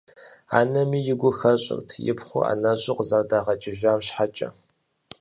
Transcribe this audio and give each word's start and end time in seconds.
Анэми 0.59 0.99
игу 1.11 1.31
хэщӏырт 1.37 1.89
и 2.11 2.13
пхъур 2.17 2.43
ӏэнэщӏу 2.47 2.95
къызэрыдагъэкӏыжам 2.97 3.99
щхьэкӏэ. 4.05 4.49